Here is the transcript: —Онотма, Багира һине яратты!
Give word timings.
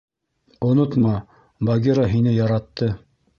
—Онотма, 0.69 1.11
Багира 1.69 2.07
һине 2.15 2.35
яратты! 2.39 2.91